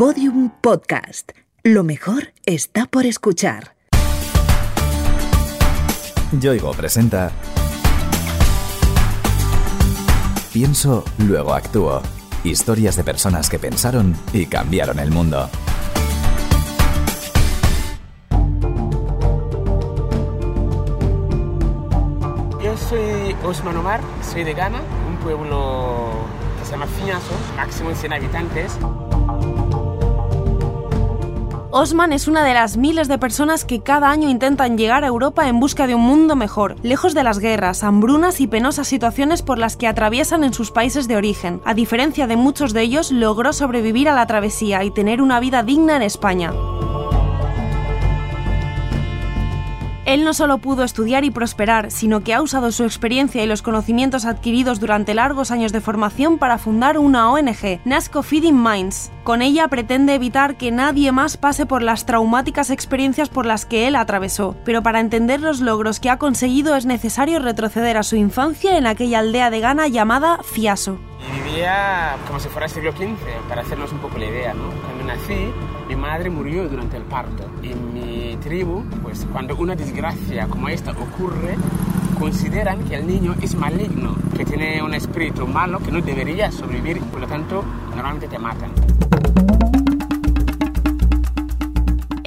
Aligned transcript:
Podium 0.00 0.48
Podcast. 0.62 1.32
Lo 1.62 1.84
mejor 1.84 2.32
está 2.46 2.86
por 2.86 3.04
escuchar. 3.04 3.76
Yoigo 6.32 6.70
presenta 6.72 7.30
Pienso, 10.54 11.04
luego 11.18 11.52
actúo. 11.52 12.00
Historias 12.44 12.96
de 12.96 13.04
personas 13.04 13.50
que 13.50 13.58
pensaron 13.58 14.16
y 14.32 14.46
cambiaron 14.46 15.00
el 15.00 15.10
mundo. 15.10 15.50
Yo 22.64 22.74
soy 22.88 23.36
Osman 23.44 23.76
Omar, 23.76 24.00
soy 24.22 24.44
de 24.44 24.54
Ghana, 24.54 24.80
un 25.06 25.18
pueblo 25.18 26.12
que 26.58 26.64
se 26.64 26.70
llama 26.70 26.86
Fiñazo, 26.86 27.34
máximo 27.54 27.94
100 27.94 28.14
habitantes. 28.14 28.78
Osman 31.72 32.12
es 32.12 32.26
una 32.26 32.44
de 32.44 32.52
las 32.52 32.76
miles 32.76 33.06
de 33.06 33.16
personas 33.16 33.64
que 33.64 33.80
cada 33.80 34.10
año 34.10 34.28
intentan 34.28 34.76
llegar 34.76 35.04
a 35.04 35.06
Europa 35.06 35.46
en 35.46 35.60
busca 35.60 35.86
de 35.86 35.94
un 35.94 36.00
mundo 36.00 36.34
mejor, 36.34 36.74
lejos 36.82 37.14
de 37.14 37.22
las 37.22 37.38
guerras, 37.38 37.84
hambrunas 37.84 38.40
y 38.40 38.48
penosas 38.48 38.88
situaciones 38.88 39.42
por 39.42 39.56
las 39.56 39.76
que 39.76 39.86
atraviesan 39.86 40.42
en 40.42 40.52
sus 40.52 40.72
países 40.72 41.06
de 41.06 41.16
origen. 41.16 41.60
A 41.64 41.74
diferencia 41.74 42.26
de 42.26 42.34
muchos 42.34 42.72
de 42.72 42.82
ellos, 42.82 43.12
logró 43.12 43.52
sobrevivir 43.52 44.08
a 44.08 44.14
la 44.16 44.26
travesía 44.26 44.82
y 44.82 44.90
tener 44.90 45.22
una 45.22 45.38
vida 45.38 45.62
digna 45.62 45.94
en 45.94 46.02
España. 46.02 46.52
Él 50.10 50.24
no 50.24 50.34
solo 50.34 50.58
pudo 50.58 50.82
estudiar 50.82 51.24
y 51.24 51.30
prosperar, 51.30 51.92
sino 51.92 52.24
que 52.24 52.34
ha 52.34 52.42
usado 52.42 52.72
su 52.72 52.82
experiencia 52.82 53.44
y 53.44 53.46
los 53.46 53.62
conocimientos 53.62 54.24
adquiridos 54.24 54.80
durante 54.80 55.14
largos 55.14 55.52
años 55.52 55.70
de 55.70 55.80
formación 55.80 56.36
para 56.36 56.58
fundar 56.58 56.98
una 56.98 57.30
ONG, 57.30 57.78
Nasco 57.84 58.24
Feeding 58.24 58.60
Minds. 58.60 59.12
Con 59.22 59.40
ella 59.40 59.68
pretende 59.68 60.16
evitar 60.16 60.56
que 60.56 60.72
nadie 60.72 61.12
más 61.12 61.36
pase 61.36 61.64
por 61.64 61.82
las 61.82 62.06
traumáticas 62.06 62.70
experiencias 62.70 63.28
por 63.28 63.46
las 63.46 63.66
que 63.66 63.86
él 63.86 63.94
atravesó, 63.94 64.56
pero 64.64 64.82
para 64.82 64.98
entender 64.98 65.40
los 65.40 65.60
logros 65.60 66.00
que 66.00 66.10
ha 66.10 66.18
conseguido 66.18 66.74
es 66.74 66.86
necesario 66.86 67.38
retroceder 67.38 67.96
a 67.96 68.02
su 68.02 68.16
infancia 68.16 68.76
en 68.76 68.88
aquella 68.88 69.20
aldea 69.20 69.48
de 69.50 69.60
Ghana 69.60 69.86
llamada 69.86 70.40
Fiaso. 70.42 70.98
Y 71.20 71.50
vivía 71.50 72.16
como 72.26 72.40
si 72.40 72.48
fuera 72.48 72.66
siglo 72.66 72.90
XV, 72.90 73.48
para 73.48 73.62
hacernos 73.62 73.92
un 73.92 74.00
poco 74.00 74.18
la 74.18 74.26
idea, 74.26 74.54
¿no? 74.54 74.70
Cuando 74.70 75.04
nací, 75.04 75.52
mi 75.90 75.96
madre 75.96 76.30
murió 76.30 76.68
durante 76.68 76.96
el 76.96 77.02
parto. 77.02 77.50
En 77.64 77.92
mi 77.92 78.36
tribu, 78.36 78.84
pues 79.02 79.26
cuando 79.32 79.56
una 79.56 79.74
desgracia 79.74 80.46
como 80.46 80.68
esta 80.68 80.92
ocurre, 80.92 81.56
consideran 82.16 82.84
que 82.84 82.94
el 82.94 83.08
niño 83.08 83.34
es 83.42 83.56
maligno, 83.56 84.14
que 84.36 84.44
tiene 84.44 84.80
un 84.84 84.94
espíritu 84.94 85.48
malo, 85.48 85.80
que 85.80 85.90
no 85.90 86.00
debería 86.00 86.52
sobrevivir 86.52 87.00
por 87.02 87.22
lo 87.22 87.26
tanto 87.26 87.64
normalmente 87.96 88.28
te 88.28 88.38
matan. 88.38 88.70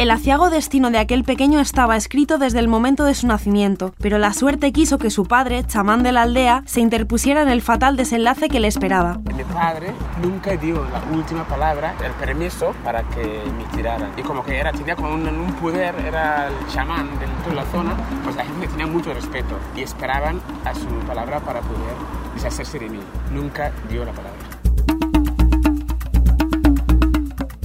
El 0.04 0.12
aciago 0.12 0.50
destino 0.50 0.92
de 0.92 0.98
aquel 0.98 1.23
pequeño 1.23 1.62
estaba 1.62 1.96
escrito 1.96 2.38
desde 2.38 2.59
el 2.59 2.68
momento 2.68 3.06
de 3.06 3.16
su 3.16 3.26
nacimiento, 3.26 3.94
pero 4.00 4.18
la 4.18 4.34
suerte 4.34 4.73
quiso 4.73 4.98
que 4.98 5.10
su 5.10 5.28
padre, 5.28 5.64
chamán 5.66 6.04
de 6.04 6.12
la 6.12 6.23
aldea, 6.23 6.62
se 6.66 6.82
interpusiera 6.82 7.42
en 7.42 7.48
el 7.48 7.62
fatal 7.62 7.95
desenlace 7.95 8.50
que 8.50 8.60
le 8.60 8.68
esperaba. 8.68 9.22
Mi 9.34 9.45
padre 9.45 9.94
nunca 10.22 10.58
dio 10.58 10.86
la 10.90 11.02
última 11.16 11.45
palabra, 11.48 11.95
el 12.04 12.12
permiso 12.16 12.73
para 12.84 13.04
que 13.04 13.44
me 13.58 13.64
tiraran. 13.78 14.12
Y 14.18 14.23
como 14.23 14.44
que 14.44 14.58
era, 14.58 14.73
tenía 14.73 14.98
como 14.98 15.14
un, 15.14 15.26
un 15.26 15.54
poder, 15.54 15.95
era 16.06 16.50
el 16.50 16.67
chamán 16.67 17.08
de 17.17 17.26
toda 17.42 17.56
la 17.56 17.66
zona, 17.72 17.95
pues 18.26 18.36
la 18.36 18.44
gente 18.44 18.67
tenía 18.67 18.88
mucho 18.88 19.14
respeto 19.14 19.58
y 19.73 19.84
esperaban 19.84 20.42
a 20.66 20.76
su 20.76 20.90
palabra 21.08 21.40
para 21.40 21.62
poder 21.62 21.95
deshacerse 22.36 22.78
de 22.78 22.90
mí. 22.90 23.00
Nunca 23.32 23.72
dio 23.90 24.04
la 24.04 24.12
palabra. 24.12 24.33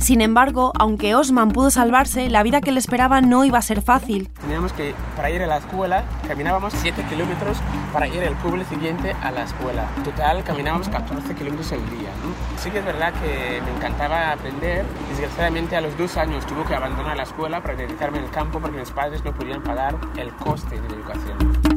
Sin 0.00 0.20
embargo, 0.20 0.72
aunque 0.78 1.14
Osman 1.14 1.50
pudo 1.50 1.70
salvarse, 1.70 2.30
la 2.30 2.42
vida 2.42 2.60
que 2.60 2.72
le 2.72 2.78
esperaba 2.78 3.20
no 3.20 3.44
iba 3.44 3.58
a 3.58 3.62
ser 3.62 3.82
fácil. 3.82 4.28
Teníamos 4.40 4.72
que, 4.72 4.94
para 5.16 5.30
ir 5.30 5.42
a 5.42 5.46
la 5.46 5.58
escuela, 5.58 6.05
caminábamos 6.27 6.73
7 6.77 7.05
kilómetros 7.08 7.58
para 7.92 8.06
ir 8.06 8.23
al 8.23 8.34
pueblo 8.36 8.64
siguiente 8.64 9.14
a 9.23 9.30
la 9.30 9.42
escuela. 9.42 9.89
En 9.96 10.05
total, 10.05 10.45
caminábamos 10.45 10.89
14 10.89 11.34
kilómetros 11.34 11.73
al 11.73 11.90
día. 11.90 12.11
¿no? 12.24 12.61
Sí 12.62 12.70
que 12.70 12.78
es 12.78 12.84
verdad 12.84 13.12
que 13.14 13.61
me 13.61 13.77
encantaba 13.77 14.33
aprender. 14.33 14.86
Desgraciadamente, 15.11 15.77
a 15.77 15.80
los 15.80 15.96
dos 15.98 16.17
años 16.17 16.46
tuve 16.46 16.64
que 16.64 16.74
abandonar 16.74 17.17
la 17.17 17.24
escuela 17.24 17.61
para 17.61 17.74
dedicarme 17.74 18.18
al 18.18 18.30
campo 18.30 18.61
porque 18.61 18.78
mis 18.78 18.90
padres 18.90 19.24
no 19.24 19.33
podían 19.33 19.62
pagar 19.62 19.96
el 20.17 20.33
coste 20.34 20.80
de 20.80 20.89
la 20.89 20.94
educación. 20.94 21.67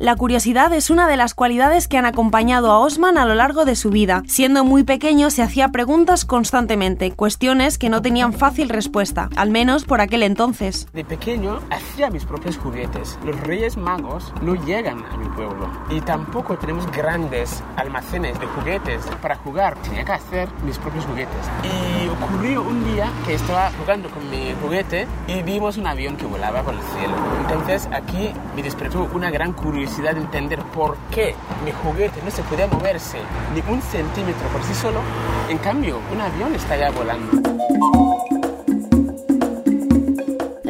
La 0.00 0.16
curiosidad 0.16 0.72
es 0.72 0.88
una 0.88 1.06
de 1.06 1.18
las 1.18 1.34
cualidades 1.34 1.86
que 1.86 1.98
han 1.98 2.06
acompañado 2.06 2.70
a 2.70 2.78
Osman 2.78 3.18
a 3.18 3.26
lo 3.26 3.34
largo 3.34 3.66
de 3.66 3.76
su 3.76 3.90
vida. 3.90 4.22
Siendo 4.26 4.64
muy 4.64 4.82
pequeño 4.82 5.28
se 5.28 5.42
hacía 5.42 5.68
preguntas 5.68 6.24
constantemente, 6.24 7.10
cuestiones 7.10 7.76
que 7.76 7.90
no 7.90 8.00
tenían 8.00 8.32
fácil 8.32 8.70
respuesta, 8.70 9.28
al 9.36 9.50
menos 9.50 9.84
por 9.84 10.00
aquel 10.00 10.22
entonces. 10.22 10.88
De 10.94 11.04
pequeño 11.04 11.60
hacía 11.68 12.08
mis 12.08 12.24
propios 12.24 12.56
juguetes. 12.56 13.18
Los 13.26 13.38
Reyes 13.40 13.76
Magos 13.76 14.32
no 14.40 14.54
llegan 14.64 15.04
a 15.04 15.18
mi 15.18 15.28
pueblo 15.36 15.70
y 15.90 16.00
tampoco 16.00 16.56
tenemos 16.56 16.90
grandes 16.90 17.62
almacenes 17.76 18.40
de 18.40 18.46
juguetes 18.46 19.04
para 19.20 19.36
jugar. 19.36 19.76
Tenía 19.82 20.06
que 20.06 20.12
hacer 20.12 20.48
mis 20.64 20.78
propios 20.78 21.04
juguetes. 21.04 21.36
Y 21.62 22.08
ocurrió 22.08 22.62
un 22.62 22.90
día 22.90 23.12
que 23.26 23.34
estaba 23.34 23.70
jugando 23.78 24.08
con 24.08 24.30
mi 24.30 24.54
juguete 24.62 25.06
y 25.28 25.42
vimos 25.42 25.76
un 25.76 25.86
avión 25.86 26.16
que 26.16 26.24
volaba 26.24 26.62
por 26.62 26.72
el 26.72 26.80
cielo. 26.80 27.14
Entonces 27.42 27.86
aquí 27.92 28.30
me 28.56 28.62
despertó 28.62 29.06
una 29.12 29.30
gran 29.30 29.52
curiosidad 29.52 29.89
de 29.98 30.20
entender 30.20 30.62
por 30.62 30.96
qué 31.10 31.34
mi 31.64 31.72
juguete 31.72 32.22
no 32.24 32.30
se 32.30 32.42
podía 32.44 32.66
moverse 32.66 33.18
ni 33.54 33.60
un 33.72 33.82
centímetro 33.82 34.48
por 34.48 34.62
sí 34.62 34.74
solo. 34.74 35.00
En 35.48 35.58
cambio, 35.58 35.98
un 36.12 36.20
avión 36.20 36.54
está 36.54 36.76
ya 36.76 36.90
volando. 36.90 38.19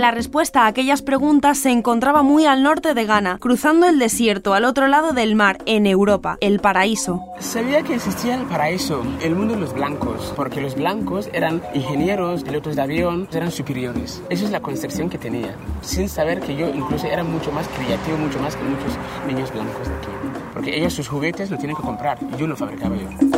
La 0.00 0.12
respuesta 0.12 0.62
a 0.62 0.66
aquellas 0.66 1.02
preguntas 1.02 1.58
se 1.58 1.70
encontraba 1.70 2.22
muy 2.22 2.46
al 2.46 2.62
norte 2.62 2.94
de 2.94 3.04
Ghana, 3.04 3.36
cruzando 3.38 3.86
el 3.86 3.98
desierto 3.98 4.54
al 4.54 4.64
otro 4.64 4.88
lado 4.88 5.12
del 5.12 5.34
mar, 5.34 5.58
en 5.66 5.86
Europa, 5.86 6.38
el 6.40 6.58
paraíso. 6.58 7.22
Sabía 7.38 7.82
que 7.82 7.96
existía 7.96 8.36
el 8.36 8.46
paraíso, 8.46 9.02
el 9.20 9.34
mundo 9.34 9.56
de 9.56 9.60
los 9.60 9.74
blancos, 9.74 10.32
porque 10.34 10.62
los 10.62 10.74
blancos 10.74 11.28
eran 11.34 11.60
ingenieros, 11.74 12.44
pilotos 12.44 12.76
de 12.76 12.82
avión, 12.82 13.28
eran 13.30 13.50
superiores. 13.50 14.22
Esa 14.30 14.46
es 14.46 14.50
la 14.50 14.60
concepción 14.60 15.10
que 15.10 15.18
tenía, 15.18 15.54
sin 15.82 16.08
saber 16.08 16.40
que 16.40 16.56
yo 16.56 16.70
incluso 16.70 17.06
era 17.06 17.22
mucho 17.22 17.52
más 17.52 17.68
creativo, 17.68 18.16
mucho 18.16 18.40
más 18.40 18.56
que 18.56 18.62
muchos 18.64 18.96
niños 19.26 19.52
blancos 19.52 19.86
de 19.86 19.94
aquí. 19.96 20.08
Porque 20.54 20.78
ellos 20.78 20.94
sus 20.94 21.08
juguetes 21.08 21.50
lo 21.50 21.58
tienen 21.58 21.76
que 21.76 21.82
comprar, 21.82 22.18
yo 22.38 22.46
lo 22.46 22.56
fabricaba 22.56 22.96
yo. 22.96 23.29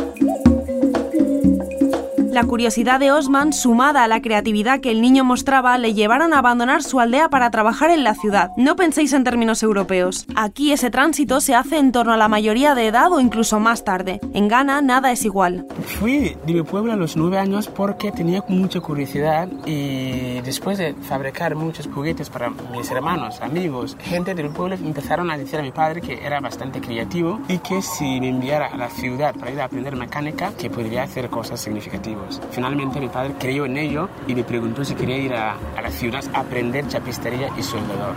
La 2.33 2.45
curiosidad 2.45 2.99
de 2.99 3.11
Osman, 3.11 3.53
sumada 3.53 4.03
a 4.03 4.07
la 4.07 4.19
creatividad 4.19 4.79
que 4.79 4.89
el 4.89 5.01
niño 5.01 5.23
mostraba, 5.23 5.77
le 5.77 5.93
llevaron 5.93 6.33
a 6.33 6.39
abandonar 6.39 6.81
su 6.81 6.99
aldea 6.99 7.29
para 7.29 7.51
trabajar 7.51 7.91
en 7.91 8.03
la 8.03 8.15
ciudad. 8.15 8.49
No 8.57 8.75
penséis 8.75 9.13
en 9.13 9.23
términos 9.23 9.61
europeos. 9.61 10.25
Aquí 10.35 10.71
ese 10.71 10.89
tránsito 10.89 11.41
se 11.41 11.53
hace 11.53 11.77
en 11.77 11.91
torno 11.91 12.11
a 12.11 12.17
la 12.17 12.29
mayoría 12.29 12.73
de 12.73 12.87
edad 12.87 13.11
o 13.11 13.19
incluso 13.19 13.59
más 13.59 13.83
tarde. 13.83 14.19
En 14.33 14.47
Ghana 14.47 14.81
nada 14.81 15.11
es 15.11 15.25
igual. 15.25 15.67
Fui 15.99 16.35
de 16.43 16.53
mi 16.53 16.63
pueblo 16.63 16.91
a 16.91 16.95
los 16.95 17.15
nueve 17.15 17.37
años 17.37 17.67
porque 17.67 18.11
tenía 18.11 18.43
mucha 18.47 18.79
curiosidad 18.79 19.47
y 19.67 20.41
después 20.41 20.79
de 20.79 20.95
fabricar 20.95 21.53
muchos 21.53 21.85
juguetes 21.85 22.31
para 22.31 22.49
mis 22.49 22.89
hermanos, 22.89 23.41
amigos, 23.41 23.95
gente 23.99 24.33
del 24.33 24.49
pueblo 24.49 24.73
empezaron 24.73 25.29
a 25.29 25.37
decir 25.37 25.59
a 25.59 25.61
mi 25.61 25.71
padre 25.71 26.01
que 26.01 26.25
era 26.25 26.39
bastante 26.39 26.81
creativo 26.81 27.41
y 27.47 27.59
que 27.59 27.83
si 27.83 28.19
me 28.19 28.29
enviara 28.29 28.69
a 28.73 28.75
la 28.75 28.89
ciudad 28.89 29.35
para 29.35 29.51
ir 29.51 29.61
a 29.61 29.65
aprender 29.65 29.95
mecánica, 29.95 30.51
que 30.57 30.71
podría 30.71 31.03
hacer 31.03 31.29
cosas 31.29 31.61
significativas. 31.61 32.22
Finalmente 32.51 32.99
mi 32.99 33.09
padre 33.09 33.33
creyó 33.39 33.65
en 33.65 33.77
ello 33.77 34.09
y 34.27 34.35
me 34.35 34.43
preguntó 34.43 34.83
si 34.83 34.95
quería 34.95 35.17
ir 35.17 35.33
a, 35.33 35.57
a 35.75 35.81
la 35.81 35.89
ciudad 35.89 36.23
a 36.33 36.41
aprender 36.41 36.87
chapistería 36.87 37.49
y 37.57 37.63
soldador. 37.63 38.15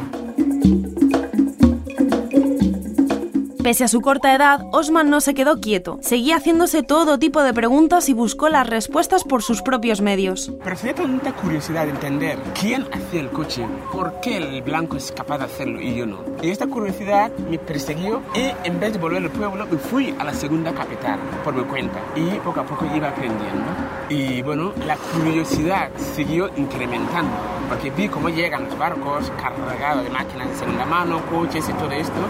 Pese 3.66 3.82
a 3.82 3.88
su 3.88 4.00
corta 4.00 4.32
edad, 4.32 4.60
Osman 4.70 5.10
no 5.10 5.20
se 5.20 5.34
quedó 5.34 5.60
quieto. 5.60 5.98
Seguía 6.00 6.36
haciéndose 6.36 6.84
todo 6.84 7.18
tipo 7.18 7.42
de 7.42 7.52
preguntas 7.52 8.08
y 8.08 8.12
buscó 8.12 8.48
las 8.48 8.64
respuestas 8.64 9.24
por 9.24 9.42
sus 9.42 9.60
propios 9.60 10.00
medios. 10.00 10.52
Pero 10.62 10.76
tenía 10.76 10.94
tanta 10.94 11.32
curiosidad 11.32 11.86
de 11.86 11.90
entender 11.90 12.38
quién 12.54 12.86
hacía 12.92 13.22
el 13.22 13.28
coche, 13.30 13.66
por 13.92 14.20
qué 14.20 14.36
el 14.36 14.62
blanco 14.62 14.96
es 14.96 15.10
capaz 15.10 15.38
de 15.38 15.46
hacerlo 15.46 15.80
y 15.80 15.96
yo 15.96 16.06
no. 16.06 16.20
Y 16.42 16.50
esta 16.50 16.68
curiosidad 16.68 17.32
me 17.50 17.58
persiguió 17.58 18.22
y 18.36 18.52
en 18.62 18.78
vez 18.78 18.92
de 18.92 19.00
volver 19.00 19.24
al 19.24 19.30
pueblo 19.30 19.66
me 19.66 19.78
fui 19.78 20.14
a 20.16 20.22
la 20.22 20.32
segunda 20.32 20.72
capital 20.72 21.18
por 21.42 21.52
mi 21.52 21.64
cuenta 21.64 22.00
y 22.14 22.38
poco 22.44 22.60
a 22.60 22.64
poco 22.64 22.86
iba 22.94 23.08
aprendiendo. 23.08 23.66
Y 24.08 24.42
bueno, 24.42 24.74
la 24.86 24.96
curiosidad 24.96 25.90
siguió 26.14 26.50
incrementando 26.56 27.55
porque 27.68 27.90
vi 27.90 28.08
cómo 28.08 28.28
llegan 28.28 28.64
los 28.64 28.78
barcos 28.78 29.32
cargados 29.40 30.04
de 30.04 30.10
máquinas 30.10 30.48
de 30.48 30.56
segunda 30.56 30.84
mano, 30.86 31.20
coches 31.26 31.68
y 31.68 31.72
todo 31.74 31.90
esto. 31.90 32.20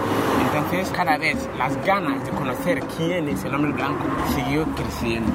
Entonces 0.47 0.91
cada 0.95 1.19
vez 1.19 1.37
las 1.59 1.77
ganas 1.85 2.25
de 2.25 2.31
conocer 2.31 2.81
quién 2.97 3.29
es 3.29 3.45
el 3.45 3.55
hombre 3.55 3.73
blanco 3.73 4.05
siguió 4.35 4.65
creciendo. 4.75 5.33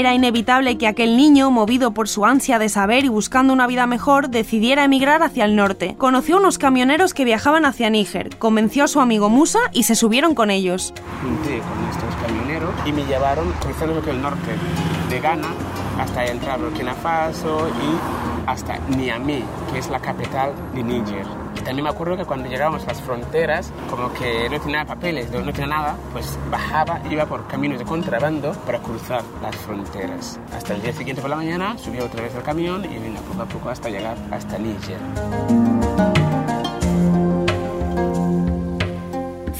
Era 0.00 0.14
inevitable 0.14 0.78
que 0.78 0.86
aquel 0.86 1.14
niño, 1.18 1.50
movido 1.50 1.90
por 1.90 2.08
su 2.08 2.24
ansia 2.24 2.58
de 2.58 2.70
saber 2.70 3.04
y 3.04 3.08
buscando 3.08 3.52
una 3.52 3.66
vida 3.66 3.86
mejor, 3.86 4.30
decidiera 4.30 4.82
emigrar 4.82 5.22
hacia 5.22 5.44
el 5.44 5.56
norte. 5.56 5.94
Conoció 5.98 6.38
unos 6.38 6.56
camioneros 6.56 7.12
que 7.12 7.26
viajaban 7.26 7.66
hacia 7.66 7.90
Níger, 7.90 8.34
convenció 8.38 8.84
a 8.84 8.88
su 8.88 9.00
amigo 9.00 9.28
Musa 9.28 9.58
y 9.72 9.82
se 9.82 9.94
subieron 9.94 10.34
con 10.34 10.50
ellos. 10.50 10.94
Junté 11.22 11.58
con 11.58 11.90
estos 11.90 12.14
camioneros 12.26 12.70
y 12.86 12.92
me 12.92 13.04
llevaron 13.04 13.52
cruzando 13.60 14.02
el 14.10 14.22
norte 14.22 14.52
de 15.10 15.20
Ghana 15.20 15.48
hasta 15.98 16.24
entrar 16.24 16.58
a 16.58 16.62
Burkina 16.62 16.94
Faso 16.94 17.68
y 17.68 18.48
hasta 18.48 18.78
Niamey, 18.96 19.44
que 19.70 19.80
es 19.80 19.90
la 19.90 20.00
capital 20.00 20.54
de 20.74 20.82
Níger. 20.82 21.39
Y 21.60 21.62
también 21.62 21.84
me 21.84 21.90
acuerdo 21.90 22.16
que 22.16 22.24
cuando 22.24 22.48
llegábamos 22.48 22.84
a 22.84 22.86
las 22.86 23.02
fronteras, 23.02 23.70
como 23.90 24.12
que 24.14 24.48
no 24.48 24.58
tenía 24.60 24.86
papeles, 24.86 25.30
no 25.30 25.52
tenía 25.52 25.66
nada, 25.66 25.96
pues 26.12 26.38
bajaba, 26.50 27.00
iba 27.10 27.26
por 27.26 27.46
caminos 27.48 27.78
de 27.78 27.84
contrabando 27.84 28.52
para 28.64 28.78
cruzar 28.78 29.22
las 29.42 29.54
fronteras. 29.56 30.40
Hasta 30.54 30.74
el 30.74 30.82
día 30.82 30.92
siguiente 30.94 31.20
por 31.20 31.30
la 31.30 31.36
mañana 31.36 31.76
subía 31.76 32.04
otra 32.04 32.22
vez 32.22 32.34
al 32.34 32.42
camión 32.42 32.84
y 32.84 32.98
venía 32.98 33.20
poco 33.20 33.42
a 33.42 33.46
poco 33.46 33.68
hasta 33.68 33.90
llegar 33.90 34.16
hasta 34.30 34.58
Níger. 34.58 36.19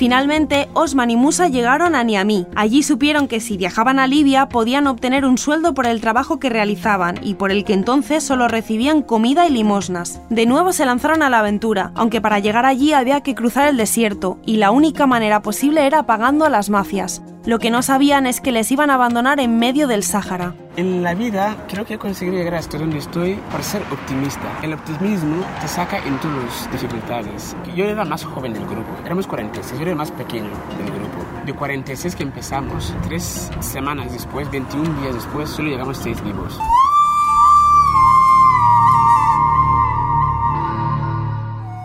Finalmente, 0.00 0.70
Osman 0.72 1.10
y 1.10 1.16
Musa 1.16 1.48
llegaron 1.48 1.94
a 1.94 2.02
Niamey. 2.02 2.46
Allí 2.56 2.82
supieron 2.82 3.28
que 3.28 3.38
si 3.38 3.58
viajaban 3.58 3.98
a 3.98 4.06
Libia 4.06 4.48
podían 4.48 4.86
obtener 4.86 5.26
un 5.26 5.36
sueldo 5.36 5.74
por 5.74 5.84
el 5.84 6.00
trabajo 6.00 6.40
que 6.40 6.48
realizaban 6.48 7.20
y 7.22 7.34
por 7.34 7.52
el 7.52 7.66
que 7.66 7.74
entonces 7.74 8.24
solo 8.24 8.48
recibían 8.48 9.02
comida 9.02 9.46
y 9.46 9.50
limosnas. 9.50 10.22
De 10.30 10.46
nuevo 10.46 10.72
se 10.72 10.86
lanzaron 10.86 11.22
a 11.22 11.28
la 11.28 11.40
aventura, 11.40 11.92
aunque 11.94 12.22
para 12.22 12.38
llegar 12.38 12.64
allí 12.64 12.94
había 12.94 13.20
que 13.20 13.34
cruzar 13.34 13.68
el 13.68 13.76
desierto 13.76 14.38
y 14.46 14.56
la 14.56 14.70
única 14.70 15.06
manera 15.06 15.42
posible 15.42 15.84
era 15.84 16.04
pagando 16.04 16.46
a 16.46 16.48
las 16.48 16.70
mafias. 16.70 17.20
Lo 17.44 17.58
que 17.58 17.70
no 17.70 17.82
sabían 17.82 18.26
es 18.26 18.40
que 18.40 18.52
les 18.52 18.72
iban 18.72 18.88
a 18.88 18.94
abandonar 18.94 19.38
en 19.38 19.58
medio 19.58 19.86
del 19.86 20.02
Sáhara. 20.02 20.54
En 20.80 21.02
la 21.02 21.12
vida 21.12 21.58
creo 21.68 21.84
que 21.84 21.92
he 21.92 21.98
conseguido 21.98 22.38
llegar 22.38 22.54
hasta 22.54 22.78
donde 22.78 22.96
estoy 22.96 23.34
por 23.52 23.62
ser 23.62 23.82
optimista. 23.92 24.60
El 24.62 24.72
optimismo 24.72 25.44
te 25.60 25.68
saca 25.68 25.98
en 25.98 26.14
las 26.14 26.72
dificultades. 26.72 27.54
Yo 27.76 27.84
era 27.84 28.02
más 28.06 28.24
joven 28.24 28.54
del 28.54 28.64
grupo, 28.64 28.88
éramos 29.04 29.26
46, 29.26 29.74
yo 29.74 29.82
era 29.82 29.90
el 29.90 29.98
más 29.98 30.10
pequeño 30.10 30.48
del 30.78 30.90
grupo. 30.90 31.18
De 31.44 31.52
46 31.52 32.16
que 32.16 32.22
empezamos, 32.22 32.94
tres 33.02 33.50
semanas 33.60 34.10
después, 34.10 34.50
21 34.50 35.02
días 35.02 35.16
después, 35.16 35.50
solo 35.50 35.68
llegamos 35.68 35.98
seis 35.98 36.18
vivos. 36.24 36.58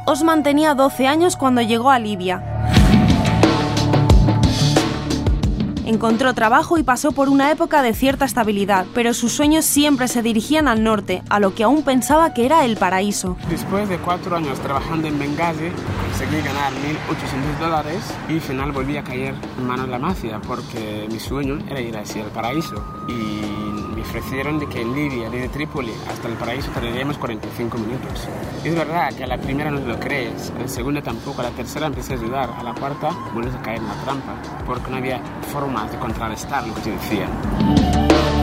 Osman 0.06 0.42
tenía 0.42 0.74
12 0.74 1.06
años 1.06 1.36
cuando 1.36 1.62
llegó 1.62 1.92
a 1.92 2.00
Libia. 2.00 2.75
Encontró 5.86 6.34
trabajo 6.34 6.80
y 6.80 6.84
pasó 6.84 7.12
por 7.12 7.30
una 7.30 7.52
época 7.52 7.84
de 7.84 7.94
cierta 7.94 8.26
estabilidad, 8.26 8.88
pero 8.96 9.14
sus 9.14 9.32
sueños 9.32 9.66
siempre 9.66 10.08
se 10.08 10.24
dirigían 10.24 10.68
al 10.68 10.84
norte, 10.84 11.22
a 11.30 11.40
lo 11.40 11.54
que 11.54 11.64
aún 11.64 11.84
pensaba 11.84 12.34
que 12.34 12.46
era 12.46 12.66
el 12.66 12.76
paraíso. 12.76 13.38
Después 13.50 13.88
de 13.88 14.00
cuatro 14.00 14.36
años 14.36 14.60
trabajando 14.60 15.08
en 15.08 15.20
Benghazi, 15.20 15.70
conseguí 16.02 16.42
ganar 16.42 16.74
1.800 16.74 17.60
dólares 17.60 18.02
y 18.28 18.34
al 18.34 18.42
final 18.42 18.72
volví 18.72 18.98
a 18.98 19.04
caer 19.04 19.36
en 19.58 19.68
manos 19.68 19.86
de 19.86 19.92
la 19.92 20.00
mafia 20.00 20.42
porque 20.48 21.08
mi 21.12 21.20
sueño 21.20 21.60
era 21.70 21.80
ir 21.80 21.96
hacia 21.96 22.24
el 22.24 22.32
paraíso. 22.32 22.84
Y 23.08 23.75
ofrecieron 24.06 24.60
de 24.60 24.68
que 24.68 24.82
en 24.82 24.94
Libia, 24.94 25.30
desde 25.30 25.50
Trípoli 25.50 25.92
hasta 26.10 26.28
el 26.28 26.36
paraíso, 26.36 26.72
tardaríamos 26.72 27.18
45 27.18 27.78
minutos. 27.78 28.28
Es 28.64 28.76
verdad 28.76 29.14
que 29.14 29.24
a 29.24 29.28
la 29.28 29.38
primera 29.38 29.72
no 29.72 29.80
lo 29.80 30.00
crees, 30.00 30.52
a 30.52 30.60
la 30.60 30.68
segunda 30.68 31.02
tampoco, 31.02 31.42
a 31.42 31.46
la 31.46 31.52
tercera 31.52 31.88
empecé 31.88 32.14
a 32.14 32.18
ayudar, 32.18 32.50
a 32.50 32.64
la 32.64 32.74
cuarta 32.74 33.10
vuelves 33.34 33.56
a 33.56 33.62
caer 33.62 33.80
en 33.80 33.88
la 33.88 33.96
trampa 34.04 34.36
porque 34.66 34.90
no 34.90 34.98
había 34.98 35.20
forma 35.52 35.88
de 35.88 35.98
contrarrestar 35.98 36.68
lo 36.68 36.74
que 36.76 36.82
te 36.82 36.92
decían. 36.92 38.35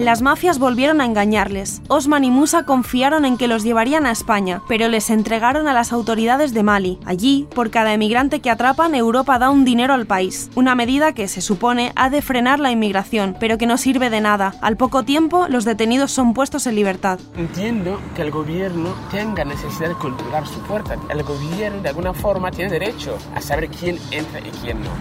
Las 0.00 0.22
mafias 0.22 0.58
volvieron 0.58 1.02
a 1.02 1.04
engañarles. 1.04 1.82
Osman 1.88 2.24
y 2.24 2.30
Musa 2.30 2.64
confiaron 2.64 3.26
en 3.26 3.36
que 3.36 3.48
los 3.48 3.62
llevarían 3.62 4.06
a 4.06 4.10
España, 4.10 4.62
pero 4.66 4.88
les 4.88 5.10
entregaron 5.10 5.68
a 5.68 5.74
las 5.74 5.92
autoridades 5.92 6.54
de 6.54 6.62
Mali. 6.62 6.98
Allí, 7.04 7.46
por 7.54 7.68
cada 7.70 7.92
emigrante 7.92 8.40
que 8.40 8.48
atrapan, 8.48 8.94
Europa 8.94 9.38
da 9.38 9.50
un 9.50 9.66
dinero 9.66 9.92
al 9.92 10.06
país, 10.06 10.48
una 10.54 10.74
medida 10.74 11.12
que 11.12 11.28
se 11.28 11.42
supone 11.42 11.92
ha 11.96 12.08
de 12.08 12.22
frenar 12.22 12.60
la 12.60 12.70
inmigración, 12.70 13.36
pero 13.38 13.58
que 13.58 13.66
no 13.66 13.76
sirve 13.76 14.08
de 14.08 14.22
nada. 14.22 14.54
Al 14.62 14.78
poco 14.78 15.02
tiempo, 15.02 15.48
los 15.50 15.66
detenidos 15.66 16.12
son 16.12 16.32
puestos 16.32 16.66
en 16.66 16.76
libertad. 16.76 17.20
Entiendo 17.36 18.00
que 18.16 18.22
el 18.22 18.30
gobierno 18.30 18.94
tenga 19.10 19.44
necesidad 19.44 19.90
de 19.90 19.96
controlar 19.96 20.46
su 20.46 20.60
puerta. 20.60 20.96
El 21.10 21.22
gobierno, 21.24 21.82
de 21.82 21.90
alguna 21.90 22.14
forma, 22.14 22.50
tiene 22.50 22.70
derecho 22.70 23.18
a 23.34 23.42
saber 23.42 23.68
quién 23.68 23.98
entra 24.10 24.40
y 24.40 24.50
quién 24.62 24.82
no. 24.82 24.92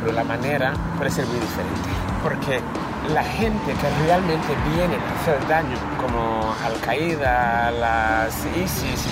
Pero 0.00 0.12
la 0.12 0.24
manera 0.24 0.72
puede 0.96 1.10
ser 1.10 1.26
muy 1.26 1.40
diferente. 1.40 1.90
Porque 2.22 2.60
la 3.12 3.24
gente 3.24 3.72
que 3.72 4.04
realmente 4.04 4.48
viene 4.74 4.96
a 4.96 5.20
hacer 5.20 5.48
daño, 5.48 5.76
como 6.00 6.54
Al-Qaeda, 6.64 7.70
las 7.72 8.46
ISIS, 8.56 9.06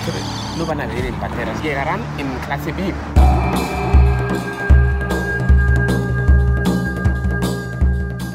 no 0.57 0.65
van 0.65 0.81
a 0.81 0.85
vivir 0.85 1.05
en 1.05 1.15
pateras, 1.15 1.61
llegarán 1.61 2.01
en 2.17 2.27
clase 2.45 2.71
VIP. 2.71 2.95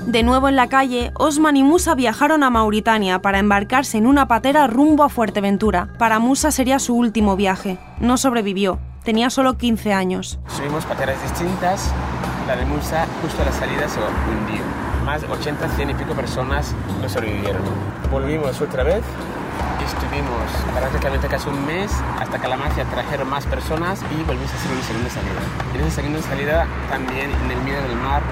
De 0.07 0.25
nuevo 0.25 0.49
en 0.49 0.57
la 0.57 0.69
calle, 0.69 1.13
Osman 1.15 1.57
y 1.57 1.63
Musa 1.63 1.95
viajaron 1.95 2.43
a 2.43 2.51
Mauritania 2.51 3.23
para 3.23 3.39
embarcarse 3.39 3.97
en 3.97 4.09
una 4.09 4.27
patera 4.27 4.67
rumbo 4.67 5.05
a 5.05 5.09
Fuerteventura. 5.09 5.89
Para 5.99 6.19
Musa 6.19 6.51
sería 6.51 6.81
su 6.81 6.97
último 6.97 7.37
viaje. 7.37 7.79
No 8.01 8.17
sobrevivió. 8.17 8.81
Tenía 9.05 9.31
solo 9.31 9.57
15 9.57 9.93
años. 9.93 10.41
Subimos 10.49 10.85
pateras 10.85 11.23
distintas. 11.23 11.93
La 12.49 12.57
de 12.57 12.65
Musa 12.67 13.07
justo 13.23 13.41
a 13.43 13.45
la 13.45 13.53
salida 13.53 13.89
se 13.89 14.01
hundió. 14.01 14.80
Más 15.05 15.23
de 15.23 15.29
80, 15.29 15.69
100 15.69 15.91
y 15.91 15.95
pico 15.95 16.15
personas 16.15 16.75
no 17.01 17.09
sobrevivieron. 17.09 17.63
Volvimos 18.11 18.61
otra 18.61 18.83
vez 18.85 19.03
y 19.81 19.85
estuvimos 19.85 20.51
prácticamente 20.79 21.27
casi 21.29 21.49
un 21.49 21.67
mes 21.67 21.91
hasta 22.21 22.39
que 22.39 22.49
la 22.49 22.57
mafia 22.57 22.85
trajeron 22.85 23.29
más 23.29 23.47
personas 23.47 24.03
y 24.11 24.23
volvimos 24.25 24.53
a 24.53 24.57
hacer 24.57 24.73
una 24.73 24.83
segunda 24.83 25.11
salida. 25.11 25.41
En 25.75 25.81
esa 25.81 25.97
segunda 25.97 26.23
salida 26.23 26.67
también 26.91 27.31
en 27.45 27.51
el 27.51 27.63
medio 27.63 27.83
del 27.83 27.97
mar 27.97 28.23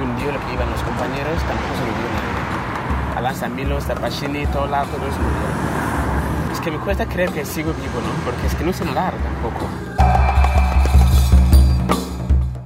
hundió 0.00 0.32
lo 0.32 0.40
que 0.40 0.54
iban 0.54 0.70
los 0.70 0.82
compañeros, 0.82 1.38
tampoco 1.46 1.74
sobrevivió 1.78 2.08
nadie. 2.14 3.18
Alan 3.18 3.34
Zamilos, 3.34 3.84
Tapachini, 3.84 4.46
Tola, 4.46 4.84
todos 4.84 5.14
murieron. 5.20 6.52
Es 6.52 6.60
que 6.60 6.70
me 6.70 6.78
cuesta 6.78 7.06
creer 7.06 7.30
que 7.30 7.44
sigo 7.44 7.72
vivo, 7.74 8.00
¿no? 8.00 8.24
Porque 8.24 8.46
es 8.46 8.54
que 8.54 8.64
no 8.64 8.72
sé 8.72 8.84
nadar 8.84 9.12
tampoco. 9.14 9.91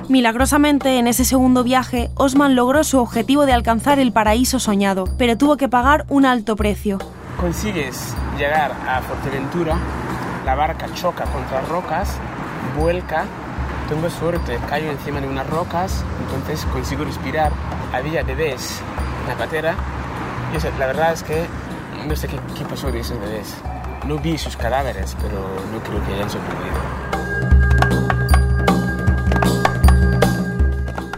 Milagrosamente, 0.09 0.99
en 0.99 1.09
ese 1.09 1.25
segundo 1.25 1.65
viaje, 1.65 2.11
Osman 2.15 2.55
logró 2.55 2.85
su 2.85 3.01
objetivo 3.01 3.45
de 3.45 3.53
alcanzar 3.53 3.99
el 3.99 4.13
paraíso 4.13 4.61
soñado, 4.61 5.05
pero 5.19 5.37
tuvo 5.37 5.57
que 5.57 5.69
pagar 5.69 6.07
un 6.09 6.25
alto 6.25 6.55
precio. 6.55 6.99
Consigues 7.41 8.15
llegar 8.39 8.71
a 8.89 9.03
Fuerteventura, 9.03 9.77
la 10.45 10.55
barca 10.55 10.87
choca 10.95 11.25
contra 11.25 11.61
rocas, 11.63 12.19
vuelca, 12.79 13.25
tengo 13.89 14.09
suerte, 14.09 14.61
caigo 14.69 14.93
encima 14.93 15.21
de 15.21 15.29
unas 15.29 15.49
rocas, 15.51 16.05
entonces 16.21 16.65
consigo 16.67 17.05
respirar. 17.05 17.51
Había 17.93 18.23
bebés 18.23 18.81
en 19.23 19.29
la 19.29 19.37
patera, 19.37 19.75
y 20.55 20.79
la 20.79 20.87
verdad 20.87 21.15
es 21.15 21.25
que 21.25 21.47
no 22.07 22.15
sé 22.15 22.29
qué, 22.29 22.39
qué 22.57 22.65
pasó 22.65 22.93
de 22.93 23.01
esos 23.01 23.19
bebés. 23.19 23.57
No 24.07 24.19
vi 24.19 24.39
sus 24.39 24.57
cadáveres, 24.57 25.17
pero 25.21 25.41
no 25.73 25.81
creo 25.81 26.07
que 26.07 26.15
hayan 26.15 26.31
sobrevivido. 26.31 26.96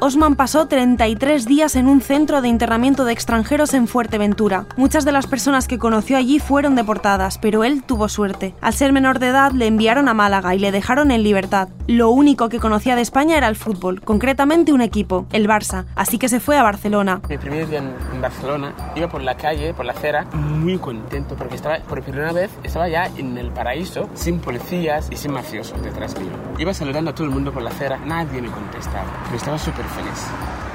Osman 0.09 0.37
pasó 0.37 0.69
33 0.69 1.45
días 1.45 1.77
en 1.77 1.87
un 1.87 2.00
centro 2.00 2.41
de 2.41 2.49
internamiento 2.49 3.05
de 3.05 3.12
extranjeros 3.12 3.75
en 3.75 3.87
Fuerteventura. 3.87 4.65
Muchas 4.79 5.05
de 5.05 5.12
las 5.12 5.27
personas 5.27 5.69
que 5.69 5.77
conoció 5.77 6.17
allí 6.17 6.38
fueron 6.38 6.77
deportadas, 6.77 7.37
pero 7.37 7.62
él 7.62 7.83
tuvo 7.83 8.09
suerte. 8.09 8.55
Al 8.62 8.73
ser 8.73 8.95
menor 8.95 9.19
de 9.19 9.27
edad 9.27 9.53
le 9.53 9.67
enviaron 9.67 10.09
a 10.09 10.15
Málaga 10.15 10.55
y 10.55 10.61
le 10.61 10.73
dejaron 10.73 11.11
en 11.11 11.23
libertad. 11.23 11.69
Lo 11.87 12.09
único 12.09 12.49
que 12.49 12.59
conocía 12.59 12.97
de 12.97 13.03
España 13.03 13.37
era 13.37 13.49
el 13.49 13.57
fútbol, 13.57 14.00
concretamente 14.00 14.73
un 14.73 14.81
equipo, 14.81 15.27
el 15.31 15.47
Barça, 15.47 15.85
así 15.95 16.17
que 16.17 16.31
se 16.31 16.41
fue 16.41 16.57
a 16.57 16.62
Barcelona. 16.62 17.21
Mi 17.29 17.37
primer 17.37 17.69
día 17.69 17.81
en 17.81 18.23
Barcelona 18.23 18.73
iba 18.97 19.11
por 19.11 19.21
la 19.21 19.37
calle, 19.37 19.75
por 19.75 19.85
la 19.85 19.93
acera, 19.93 20.25
muy 20.33 20.79
contento 20.79 21.37
porque 21.37 21.57
estaba 21.57 21.81
por 21.81 22.03
primera 22.03 22.33
vez 22.33 22.50
estaba 22.62 22.88
ya 22.88 23.11
en 23.19 23.37
el 23.37 23.50
paraíso, 23.50 24.09
sin 24.15 24.41
policías 24.41 25.09
y 25.11 25.17
sin 25.17 25.33
mafiosos 25.33 25.83
detrás 25.83 26.19
mío. 26.19 26.31
Iba 26.59 26.73
saludando 26.73 27.11
a 27.11 27.15
todo 27.15 27.27
el 27.27 27.31
mundo 27.31 27.53
por 27.53 27.62
la 27.62 27.69
acera, 27.69 27.99
nadie 28.07 28.41
me 28.41 28.50
contestaba, 28.50 29.05
pero 29.25 29.37
estaba 29.37 29.59
súper 29.59 29.85
feliz. 29.99 30.26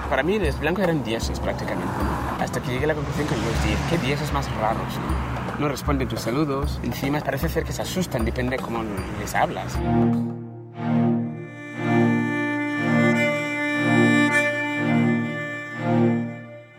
Para 0.09 0.23
mí 0.23 0.37
los 0.37 0.59
blancos 0.59 0.83
eran 0.83 1.03
dioses 1.03 1.39
prácticamente, 1.39 1.93
¿no? 2.03 2.43
hasta 2.43 2.61
que 2.61 2.71
llegué 2.71 2.85
a 2.85 2.87
la 2.87 2.95
conclusión 2.95 3.27
que 3.27 3.35
los 3.35 3.63
dije, 3.63 3.77
qué 3.89 3.97
dioses 3.99 4.31
más 4.33 4.53
raros, 4.57 4.93
¿no? 4.97 5.59
no 5.59 5.67
responden 5.69 6.07
tus 6.07 6.19
saludos, 6.19 6.79
encima 6.83 7.19
parece 7.19 7.49
ser 7.49 7.63
que 7.63 7.71
se 7.71 7.81
asustan, 7.81 8.25
depende 8.25 8.57
de 8.57 8.63
cómo 8.63 8.83
les 9.19 9.33
hablas. 9.33 9.77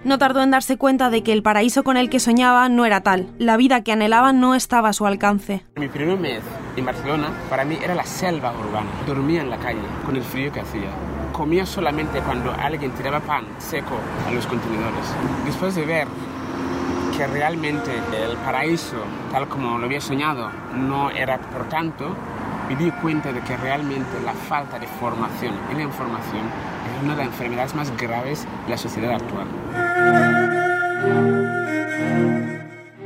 No 0.04 0.18
tardó 0.18 0.42
en 0.42 0.50
darse 0.50 0.76
cuenta 0.76 1.08
de 1.08 1.22
que 1.22 1.32
el 1.32 1.42
paraíso 1.42 1.82
con 1.82 1.96
el 1.96 2.10
que 2.10 2.20
soñaba 2.20 2.68
no 2.68 2.84
era 2.84 3.00
tal. 3.00 3.26
La 3.38 3.56
vida 3.56 3.82
que 3.82 3.90
anhelaba 3.90 4.34
no 4.34 4.54
estaba 4.54 4.90
a 4.90 4.92
su 4.92 5.06
alcance. 5.06 5.64
Mi 5.76 5.88
primer 5.88 6.18
mes 6.18 6.42
en 6.76 6.84
Barcelona 6.84 7.30
para 7.48 7.64
mí 7.64 7.78
era 7.82 7.94
la 7.94 8.04
selva 8.04 8.52
urbana. 8.52 8.90
Dormía 9.06 9.40
en 9.40 9.48
la 9.48 9.56
calle 9.56 9.80
con 10.04 10.14
el 10.14 10.22
frío 10.22 10.52
que 10.52 10.60
hacía. 10.60 10.90
Comía 11.34 11.66
solamente 11.66 12.20
cuando 12.20 12.52
alguien 12.52 12.92
tiraba 12.92 13.18
pan 13.18 13.44
seco 13.58 13.96
a 14.26 14.30
los 14.30 14.46
contenedores. 14.46 15.04
Después 15.44 15.74
de 15.74 15.84
ver 15.84 16.06
que 17.16 17.26
realmente 17.26 17.90
el 17.92 18.36
paraíso, 18.36 18.98
tal 19.32 19.48
como 19.48 19.78
lo 19.78 19.86
había 19.86 20.00
soñado, 20.00 20.48
no 20.76 21.10
era 21.10 21.38
por 21.38 21.68
tanto, 21.68 22.14
me 22.68 22.76
di 22.76 22.88
cuenta 23.02 23.32
de 23.32 23.40
que 23.40 23.56
realmente 23.56 24.20
la 24.24 24.32
falta 24.32 24.78
de 24.78 24.86
formación 24.86 25.54
y 25.72 25.74
la 25.74 25.82
información 25.82 26.42
es 26.86 27.02
una 27.02 27.16
de 27.16 27.24
las 27.24 27.32
enfermedades 27.32 27.74
más 27.74 27.96
graves 27.96 28.46
de 28.66 28.70
la 28.70 28.78
sociedad 28.78 29.14
actual. 29.14 29.48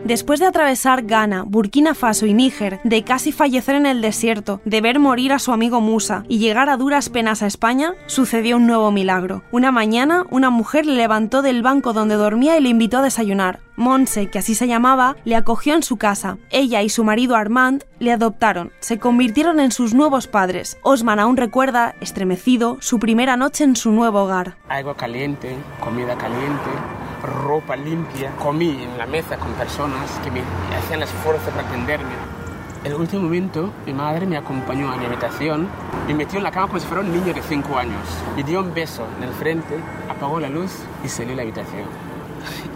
Después 0.08 0.40
de 0.40 0.46
atravesar 0.46 1.02
Ghana, 1.02 1.44
Burkina 1.46 1.94
Faso 1.94 2.24
y 2.24 2.32
Níger, 2.32 2.80
de 2.82 3.04
casi 3.04 3.30
fallecer 3.30 3.74
en 3.74 3.84
el 3.84 4.00
desierto, 4.00 4.62
de 4.64 4.80
ver 4.80 4.98
morir 4.98 5.34
a 5.34 5.38
su 5.38 5.52
amigo 5.52 5.82
Musa 5.82 6.24
y 6.28 6.38
llegar 6.38 6.70
a 6.70 6.78
duras 6.78 7.10
penas 7.10 7.42
a 7.42 7.46
España, 7.46 7.92
sucedió 8.06 8.56
un 8.56 8.66
nuevo 8.66 8.90
milagro. 8.90 9.42
Una 9.52 9.70
mañana, 9.70 10.24
una 10.30 10.48
mujer 10.48 10.86
le 10.86 10.94
levantó 10.94 11.42
del 11.42 11.60
banco 11.60 11.92
donde 11.92 12.14
dormía 12.14 12.56
y 12.56 12.62
le 12.62 12.70
invitó 12.70 12.96
a 12.96 13.02
desayunar. 13.02 13.60
Monse, 13.76 14.30
que 14.30 14.38
así 14.38 14.54
se 14.54 14.66
llamaba, 14.66 15.16
le 15.26 15.36
acogió 15.36 15.74
en 15.74 15.82
su 15.82 15.98
casa. 15.98 16.38
Ella 16.48 16.82
y 16.82 16.88
su 16.88 17.04
marido 17.04 17.36
Armand 17.36 17.84
le 17.98 18.10
adoptaron, 18.10 18.72
se 18.80 18.98
convirtieron 18.98 19.60
en 19.60 19.72
sus 19.72 19.92
nuevos 19.92 20.26
padres. 20.26 20.78
Osman 20.84 21.20
aún 21.20 21.36
recuerda, 21.36 21.94
estremecido, 22.00 22.78
su 22.80 22.98
primera 22.98 23.36
noche 23.36 23.64
en 23.64 23.76
su 23.76 23.92
nuevo 23.92 24.22
hogar. 24.22 24.56
Algo 24.70 24.94
caliente, 24.94 25.54
comida 25.84 26.16
caliente, 26.16 26.70
ropa 27.28 27.76
limpia. 27.76 28.32
Comí 28.36 28.82
en 28.82 28.98
la 28.98 29.06
mesa 29.06 29.36
con 29.36 29.52
personas 29.52 30.10
que 30.24 30.30
me 30.30 30.42
hacían 30.76 31.02
esfuerzo 31.02 31.50
para 31.50 31.66
atenderme. 31.66 32.14
En 32.84 32.92
el 32.92 32.98
último 32.98 33.22
momento, 33.22 33.72
mi 33.86 33.92
madre 33.92 34.24
me 34.26 34.36
acompañó 34.36 34.92
a 34.92 34.96
mi 34.96 35.04
habitación, 35.04 35.68
me 36.06 36.14
metió 36.14 36.38
en 36.38 36.44
la 36.44 36.50
cama 36.50 36.68
como 36.68 36.78
si 36.78 36.86
fuera 36.86 37.02
un 37.02 37.12
niño 37.12 37.34
de 37.34 37.42
5 37.42 37.76
años. 37.76 38.02
Me 38.36 38.44
dio 38.44 38.60
un 38.60 38.72
beso 38.72 39.04
en 39.16 39.24
el 39.24 39.34
frente, 39.34 39.78
apagó 40.08 40.38
la 40.38 40.48
luz 40.48 40.72
y 41.04 41.08
salió 41.08 41.30
de 41.30 41.36
la 41.36 41.42
habitación. 41.42 41.84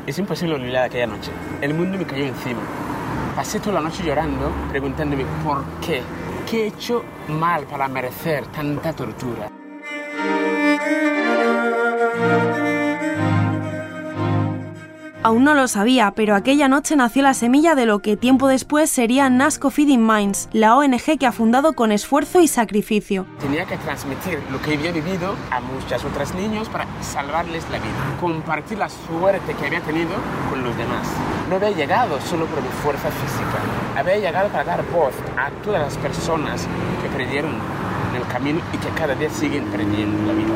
Es 0.06 0.18
imposible 0.18 0.56
olvidar 0.56 0.84
aquella 0.84 1.06
noche. 1.06 1.30
El 1.60 1.74
mundo 1.74 1.96
me 1.96 2.04
cayó 2.04 2.24
encima. 2.24 2.60
Pasé 3.36 3.60
toda 3.60 3.74
la 3.74 3.80
noche 3.80 4.02
llorando, 4.02 4.50
preguntándome 4.70 5.24
por 5.44 5.62
qué. 5.80 6.02
¿Qué 6.50 6.64
he 6.64 6.66
hecho 6.66 7.04
mal 7.28 7.64
para 7.64 7.86
merecer 7.86 8.46
tanta 8.46 8.92
tortura? 8.92 9.48
Aún 15.24 15.44
no 15.44 15.54
lo 15.54 15.68
sabía, 15.68 16.14
pero 16.16 16.34
aquella 16.34 16.66
noche 16.66 16.96
nació 16.96 17.22
la 17.22 17.32
semilla 17.32 17.76
de 17.76 17.86
lo 17.86 18.00
que 18.00 18.16
tiempo 18.16 18.48
después 18.48 18.90
sería 18.90 19.30
Nasco 19.30 19.70
Feeding 19.70 20.04
Minds, 20.04 20.48
la 20.52 20.76
ONG 20.76 21.16
que 21.16 21.26
ha 21.26 21.30
fundado 21.30 21.74
con 21.74 21.92
esfuerzo 21.92 22.40
y 22.40 22.48
sacrificio. 22.48 23.24
Tenía 23.38 23.64
que 23.64 23.76
transmitir 23.76 24.40
lo 24.50 24.60
que 24.60 24.74
había 24.74 24.90
vivido 24.90 25.36
a 25.52 25.60
muchas 25.60 26.04
otras 26.04 26.34
niños 26.34 26.68
para 26.68 26.86
salvarles 27.02 27.62
la 27.70 27.78
vida, 27.78 28.16
compartir 28.20 28.78
la 28.78 28.88
suerte 28.88 29.54
que 29.54 29.66
había 29.66 29.80
tenido 29.82 30.10
con 30.50 30.64
los 30.64 30.76
demás. 30.76 31.06
No 31.48 31.54
había 31.54 31.70
llegado 31.70 32.20
solo 32.22 32.46
por 32.46 32.60
mi 32.60 32.70
fuerza 32.82 33.08
física, 33.08 33.60
había 33.96 34.16
llegado 34.16 34.48
para 34.48 34.64
dar 34.64 34.84
voz 34.90 35.14
a 35.36 35.50
todas 35.62 35.82
las 35.82 35.96
personas 35.98 36.66
que 37.00 37.08
perdieron 37.16 37.52
el 38.16 38.26
camino 38.26 38.60
y 38.72 38.76
que 38.76 38.88
cada 38.88 39.14
día 39.14 39.30
siguen 39.30 39.66
perdiendo 39.66 40.32
la 40.32 40.32
vida. 40.36 40.48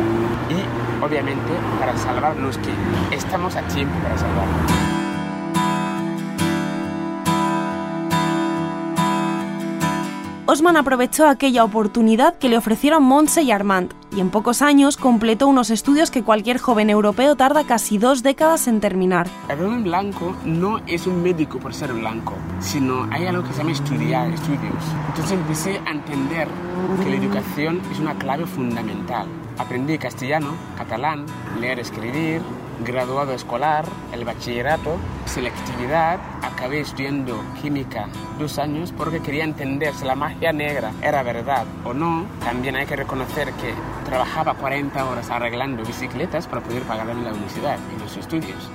Y 0.50 0.85
obviamente 1.02 1.52
para 1.78 1.96
salvar 1.96 2.36
los 2.36 2.58
que 2.58 2.70
estamos 3.10 3.56
a 3.56 3.62
tiempo 3.68 3.94
para 4.02 4.18
salvar. 4.18 4.46
Osman 10.48 10.76
aprovechó 10.76 11.26
aquella 11.26 11.64
oportunidad 11.64 12.38
que 12.38 12.48
le 12.48 12.56
ofrecieron 12.56 13.02
Monse 13.02 13.42
y 13.42 13.50
Armand, 13.50 13.92
y 14.14 14.20
en 14.20 14.30
pocos 14.30 14.62
años 14.62 14.96
completó 14.96 15.48
unos 15.48 15.70
estudios 15.70 16.12
que 16.12 16.22
cualquier 16.22 16.58
joven 16.58 16.88
europeo 16.88 17.34
tarda 17.34 17.64
casi 17.64 17.98
dos 17.98 18.22
décadas 18.22 18.68
en 18.68 18.80
terminar. 18.80 19.26
El 19.48 19.64
hombre 19.64 19.82
blanco 19.82 20.36
no 20.44 20.78
es 20.86 21.08
un 21.08 21.20
médico 21.20 21.58
por 21.58 21.74
ser 21.74 21.92
blanco, 21.92 22.34
sino 22.60 23.08
hay 23.10 23.26
algo 23.26 23.42
que 23.42 23.52
se 23.52 23.58
llama 23.58 23.72
estudiar, 23.72 24.30
estudios. 24.30 24.84
Entonces 25.08 25.32
empecé 25.32 25.80
a 25.84 25.90
entender 25.90 26.48
que 27.02 27.10
la 27.10 27.16
educación 27.16 27.80
es 27.92 27.98
una 27.98 28.14
clave 28.14 28.46
fundamental. 28.46 29.26
Aprendí 29.58 29.98
castellano, 29.98 30.54
catalán, 30.76 31.26
leer, 31.58 31.80
escribir, 31.80 32.42
graduado 32.84 33.32
escolar, 33.32 33.86
el 34.12 34.25
bachillerato, 34.25 34.98
selectividad, 35.25 36.20
acabé 36.42 36.80
estudiando 36.80 37.42
química 37.60 38.08
dos 38.38 38.58
años 38.58 38.92
porque 38.96 39.20
quería 39.20 39.44
entender 39.44 39.94
si 39.94 40.04
la 40.04 40.14
magia 40.14 40.52
negra 40.52 40.92
era 41.02 41.22
verdad 41.22 41.66
o 41.84 41.94
no. 41.94 42.26
También 42.40 42.76
hay 42.76 42.86
que 42.86 42.96
reconocer 42.96 43.52
que 43.54 43.72
trabajaba 44.04 44.54
40 44.54 45.04
horas 45.04 45.30
arreglando 45.30 45.84
bicicletas 45.84 46.46
para 46.46 46.62
poder 46.62 46.82
pagar 46.82 47.08
en 47.08 47.25
la 47.25 47.30
universidad 47.30 47.78
y 47.94 48.00
los 48.00 48.16
estudios. 48.16 48.70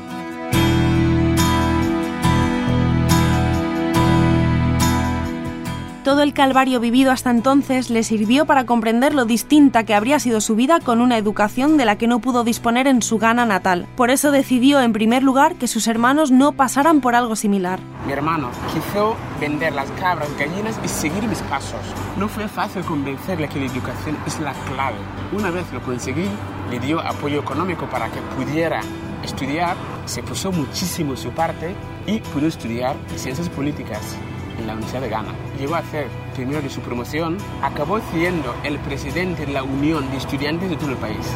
Todo 6.04 6.24
el 6.24 6.34
calvario 6.34 6.80
vivido 6.80 7.12
hasta 7.12 7.30
entonces 7.30 7.92
le 7.92 8.02
sirvió 8.02 8.48
para 8.48 8.66
comprender 8.66 9.14
lo 9.14 9.26
distinta 9.26 9.84
que 9.84 9.94
habría 9.94 10.20
sido 10.20 10.42
su 10.42 10.56
vida 10.56 10.80
con 10.80 11.00
una 11.00 11.16
educación 11.16 11.78
de 11.78 11.86
la 11.86 11.96
que 11.96 12.08
no 12.08 12.18
pudo 12.18 12.44
disponer 12.44 12.88
en 12.88 13.04
su 13.04 13.20
Ghana 13.20 13.46
natal. 13.46 13.86
Por 13.96 14.10
eso 14.10 14.32
decidió, 14.32 14.82
en 14.82 14.94
primer 14.94 15.22
lugar, 15.22 15.58
que 15.58 15.68
sus 15.68 15.88
hermanos 15.88 16.32
no 16.32 16.54
pasaran 16.54 17.02
por 17.02 17.14
algo 17.14 17.36
similar. 17.36 17.80
Mi 18.08 18.14
hermano 18.14 18.50
quiso 18.74 19.16
vender 19.40 19.74
las 19.74 19.92
cabras, 19.92 20.28
gallinas 20.40 20.80
y 20.84 20.88
seguir 20.88 21.28
mis 21.28 21.42
pasos. 21.44 21.82
No 22.18 22.28
fue 22.28 22.48
fácil 22.48 22.82
convencerle 22.84 23.48
que 23.48 23.60
la 23.60 23.68
educación 23.68 24.18
es 24.26 24.40
la 24.40 24.54
clave. 24.74 24.98
Una 25.32 25.52
vez 25.52 25.72
lo 25.72 25.84
conseguí, 25.84 26.28
le 26.72 26.80
dio 26.80 27.00
apoyo 27.00 27.42
económico 27.42 27.86
para 27.86 28.10
que 28.10 28.22
pudiera 28.36 28.82
estudiar, 29.24 29.76
se 30.06 30.24
puso 30.24 30.52
muchísimo 30.52 31.16
su 31.16 31.30
parte 31.30 31.76
y 32.08 32.22
pudo 32.22 32.48
estudiar 32.48 32.96
ciencias 33.18 33.50
políticas 33.50 34.18
en 34.62 34.68
la 34.68 34.74
Universidad 34.74 35.02
de 35.02 35.10
Ghana. 35.10 35.34
Llegó 35.60 35.76
a 35.76 35.84
ser 35.84 36.08
primero 36.36 36.62
de 36.62 36.70
su 36.70 36.82
promoción, 36.82 37.38
acabó 37.62 38.00
siendo 38.12 38.56
el 38.64 38.80
presidente 38.80 39.46
de 39.46 39.54
la 39.54 39.64
Unión 39.64 40.10
de 40.12 40.18
Estudiantes 40.18 40.70
de 40.70 40.78
todo 40.78 40.92
el 40.92 40.98
país. 40.98 41.28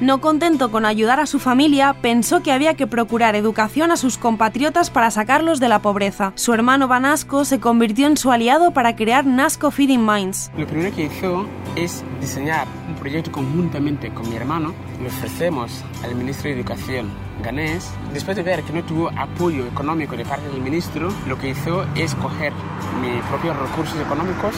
No 0.00 0.20
contento 0.20 0.70
con 0.70 0.86
ayudar 0.86 1.20
a 1.20 1.26
su 1.26 1.38
familia, 1.38 1.94
pensó 2.00 2.40
que 2.42 2.52
había 2.52 2.74
que 2.74 2.86
procurar 2.86 3.34
educación 3.34 3.90
a 3.90 3.96
sus 3.96 4.16
compatriotas 4.16 4.90
para 4.90 5.10
sacarlos 5.10 5.60
de 5.60 5.68
la 5.68 5.82
pobreza. 5.82 6.32
Su 6.36 6.54
hermano 6.54 6.88
Vanasco 6.88 7.44
se 7.44 7.60
convirtió 7.60 8.06
en 8.06 8.16
su 8.16 8.30
aliado 8.30 8.72
para 8.72 8.96
crear 8.96 9.26
Nasco 9.26 9.70
Feeding 9.70 10.06
Minds. 10.06 10.50
Lo 10.56 10.66
primero 10.66 10.94
que 10.94 11.06
hizo 11.06 11.46
es 11.74 12.04
diseñar 12.20 12.66
un 12.88 12.94
proyecto 12.94 13.32
conjuntamente 13.32 14.10
con 14.10 14.28
mi 14.30 14.36
hermano. 14.36 14.72
Le 15.02 15.08
ofrecemos 15.08 15.84
al 16.02 16.14
ministro 16.14 16.48
de 16.48 16.56
Educación 16.56 17.27
ganés. 17.42 17.90
Después 18.12 18.36
de 18.36 18.42
ver 18.42 18.62
que 18.62 18.72
no 18.72 18.82
tuvo 18.84 19.10
apoyo 19.16 19.66
económico 19.66 20.16
de 20.16 20.24
parte 20.24 20.48
del 20.48 20.60
ministro, 20.60 21.10
lo 21.26 21.38
que 21.38 21.50
hizo 21.50 21.84
es 21.94 22.14
coger 22.14 22.52
mis 23.00 23.22
propios 23.24 23.56
recursos 23.56 24.00
económicos 24.00 24.54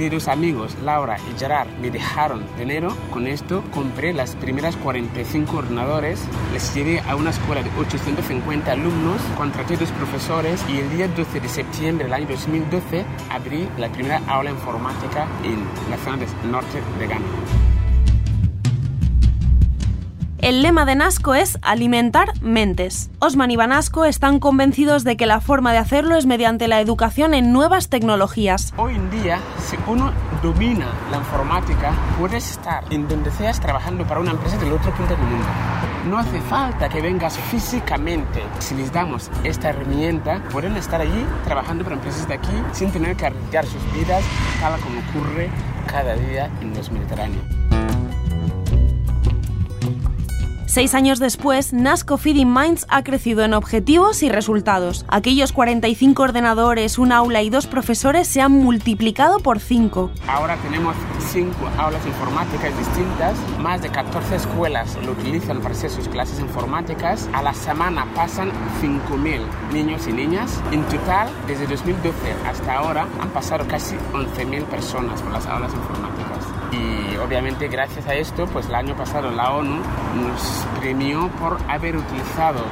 y 0.00 0.08
dos 0.08 0.28
amigos, 0.28 0.74
Laura 0.82 1.18
y 1.18 1.38
Gerard, 1.38 1.68
me 1.80 1.90
dejaron 1.90 2.44
dinero. 2.56 2.96
Con 3.10 3.26
esto 3.26 3.62
compré 3.72 4.14
las 4.14 4.34
primeras 4.36 4.76
45 4.76 5.56
ordenadores, 5.56 6.20
les 6.52 6.74
llevé 6.74 7.00
a 7.00 7.14
una 7.14 7.30
escuela 7.30 7.62
de 7.62 7.70
850 7.78 8.72
alumnos, 8.72 9.20
contraté 9.36 9.76
dos 9.76 9.90
profesores 9.90 10.64
y 10.68 10.78
el 10.78 10.90
día 10.96 11.08
12 11.08 11.40
de 11.40 11.48
septiembre 11.48 12.04
del 12.06 12.14
año 12.14 12.26
2012 12.28 13.04
abrí 13.30 13.68
la 13.76 13.88
primera 13.90 14.22
aula 14.28 14.50
informática 14.50 15.26
en 15.44 15.62
la 15.90 15.98
zona 15.98 16.16
del 16.16 16.50
norte 16.50 16.80
de 16.98 17.06
Ghana. 17.06 17.71
El 20.42 20.60
lema 20.60 20.84
de 20.84 20.96
Nasco 20.96 21.36
es 21.36 21.56
alimentar 21.62 22.32
mentes. 22.40 23.10
Osman 23.20 23.52
y 23.52 23.56
Vanasco 23.56 24.04
están 24.04 24.40
convencidos 24.40 25.04
de 25.04 25.16
que 25.16 25.24
la 25.24 25.40
forma 25.40 25.70
de 25.70 25.78
hacerlo 25.78 26.16
es 26.16 26.26
mediante 26.26 26.66
la 26.66 26.80
educación 26.80 27.32
en 27.32 27.52
nuevas 27.52 27.88
tecnologías. 27.88 28.74
Hoy 28.76 28.96
en 28.96 29.08
día, 29.12 29.38
si 29.64 29.76
uno 29.86 30.10
domina 30.42 30.88
la 31.12 31.18
informática, 31.18 31.92
puedes 32.18 32.50
estar 32.50 32.82
en 32.90 33.06
donde 33.06 33.30
seas 33.30 33.60
trabajando 33.60 34.04
para 34.04 34.18
una 34.18 34.32
empresa 34.32 34.56
del 34.56 34.72
otro 34.72 34.92
punto 34.96 35.14
del 35.14 35.24
mundo. 35.24 35.46
No 36.08 36.18
hace 36.18 36.40
falta 36.40 36.88
que 36.88 37.00
vengas 37.00 37.38
físicamente. 37.38 38.42
Si 38.58 38.74
les 38.74 38.92
damos 38.92 39.30
esta 39.44 39.68
herramienta, 39.68 40.42
pueden 40.50 40.76
estar 40.76 41.00
allí 41.00 41.24
trabajando 41.44 41.84
para 41.84 41.94
empresas 41.94 42.26
de 42.26 42.34
aquí 42.34 42.62
sin 42.72 42.90
tener 42.90 43.14
que 43.14 43.26
arriesgar 43.26 43.64
sus 43.64 43.92
vidas, 43.92 44.24
tal 44.60 44.80
como 44.80 44.98
ocurre 45.08 45.50
cada 45.86 46.14
día 46.16 46.50
en 46.60 46.74
los 46.74 46.90
Mediterráneos. 46.90 47.61
Seis 50.72 50.94
años 50.94 51.18
después, 51.18 51.74
NASCO 51.74 52.16
Feeding 52.16 52.50
Minds 52.50 52.86
ha 52.88 53.04
crecido 53.04 53.44
en 53.44 53.52
objetivos 53.52 54.22
y 54.22 54.30
resultados. 54.30 55.04
Aquellos 55.08 55.52
45 55.52 56.22
ordenadores, 56.22 56.96
un 56.96 57.12
aula 57.12 57.42
y 57.42 57.50
dos 57.50 57.66
profesores 57.66 58.26
se 58.26 58.40
han 58.40 58.52
multiplicado 58.52 59.40
por 59.40 59.60
5. 59.60 60.10
Ahora 60.26 60.56
tenemos 60.62 60.96
5 61.30 61.54
aulas 61.76 62.06
informáticas 62.06 62.72
distintas, 62.78 63.36
más 63.58 63.82
de 63.82 63.90
14 63.90 64.34
escuelas 64.34 64.96
lo 65.04 65.12
utilizan 65.12 65.60
para 65.60 65.74
hacer 65.74 65.90
sus 65.90 66.08
clases 66.08 66.40
informáticas. 66.40 67.28
A 67.34 67.42
la 67.42 67.52
semana 67.52 68.06
pasan 68.14 68.50
5.000 68.80 69.42
niños 69.74 70.06
y 70.06 70.12
niñas. 70.14 70.58
En 70.72 70.84
total, 70.84 71.28
desde 71.46 71.66
2012 71.66 72.16
hasta 72.48 72.78
ahora, 72.78 73.06
han 73.20 73.28
pasado 73.28 73.68
casi 73.68 73.94
11.000 74.14 74.64
personas 74.64 75.20
por 75.20 75.32
las 75.32 75.46
aulas 75.48 75.74
informáticas. 75.74 76.31
Y 76.72 77.16
obviamente 77.18 77.68
gracias 77.68 78.06
a 78.06 78.14
esto, 78.14 78.46
pues 78.46 78.66
el 78.66 78.74
año 78.74 78.96
pasado 78.96 79.30
la 79.30 79.52
ONU 79.52 79.76
nos 79.76 80.66
premió 80.80 81.28
por 81.38 81.58
haber 81.68 81.96
utilizado 81.96 82.64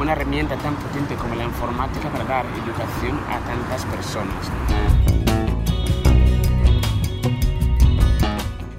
una 0.00 0.12
herramienta 0.12 0.56
tan 0.56 0.76
potente 0.76 1.16
como 1.16 1.34
la 1.34 1.44
informática 1.44 2.08
para 2.08 2.24
dar 2.24 2.46
educación 2.46 3.18
a 3.28 3.38
tantas 3.40 3.84
personas. 3.86 4.87